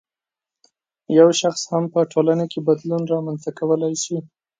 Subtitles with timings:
[1.17, 4.17] یو شخص هم په ټولنه کې بدلون رامنځته کولای شي